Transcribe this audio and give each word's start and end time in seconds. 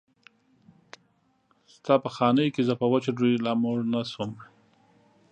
ستا 1.73 1.93
په 2.03 2.09
خانۍ 2.15 2.47
کې 2.53 2.61
زه 2.67 2.73
په 2.81 2.85
وچه 2.91 3.11
ډوډۍ 3.17 3.35
لا 3.45 3.53
موړ 3.61 3.77
نه 3.93 4.01
شوم. 4.11 4.31